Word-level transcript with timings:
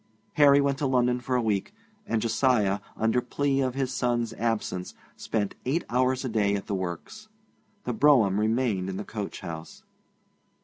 Harry 0.33 0.59
went 0.59 0.79
to 0.79 0.87
London 0.87 1.19
for 1.19 1.35
a 1.35 1.41
week, 1.43 1.75
and 2.07 2.23
Josiah, 2.23 2.79
under 2.97 3.21
plea 3.21 3.61
of 3.61 3.75
his 3.75 3.93
son's 3.93 4.33
absence, 4.33 4.95
spent 5.15 5.53
eight 5.63 5.83
hours 5.91 6.25
a 6.25 6.29
day 6.29 6.55
at 6.55 6.65
the 6.65 6.73
works. 6.73 7.27
The 7.83 7.93
brougham 7.93 8.39
remained 8.39 8.89
in 8.89 8.97
the 8.97 9.03
coach 9.03 9.41
house. 9.41 9.83